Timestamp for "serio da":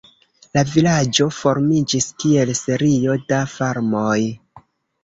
2.63-3.45